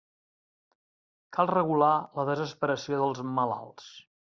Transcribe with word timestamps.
Cal 1.39 1.51
regular 1.53 1.93
la 2.21 2.29
desesperació 2.33 3.05
dels 3.07 3.27
malalts. 3.41 3.97